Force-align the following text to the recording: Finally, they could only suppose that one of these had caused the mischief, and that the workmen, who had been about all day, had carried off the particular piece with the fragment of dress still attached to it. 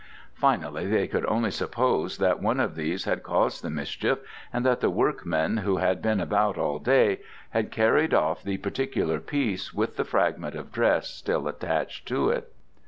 Finally, 0.33 0.87
they 0.87 1.07
could 1.07 1.27
only 1.27 1.51
suppose 1.51 2.17
that 2.17 2.41
one 2.41 2.59
of 2.59 2.73
these 2.73 3.03
had 3.03 3.21
caused 3.21 3.63
the 3.63 3.69
mischief, 3.69 4.17
and 4.51 4.65
that 4.65 4.79
the 4.79 4.89
workmen, 4.89 5.57
who 5.57 5.77
had 5.77 6.01
been 6.01 6.19
about 6.19 6.57
all 6.57 6.79
day, 6.79 7.19
had 7.51 7.69
carried 7.69 8.11
off 8.11 8.41
the 8.41 8.57
particular 8.57 9.19
piece 9.19 9.75
with 9.75 9.97
the 9.97 10.03
fragment 10.03 10.55
of 10.55 10.71
dress 10.71 11.07
still 11.11 11.47
attached 11.47 12.07
to 12.07 12.31
it. 12.31 12.51